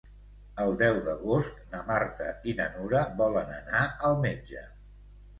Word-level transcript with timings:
El 0.61 0.71
deu 0.77 0.95
d'agost 1.07 1.59
na 1.73 1.81
Marta 1.89 2.29
i 2.51 2.55
na 2.61 2.67
Nura 2.77 3.01
volen 3.19 3.51
anar 3.57 3.83
al 4.09 4.17
metge. 4.23 4.65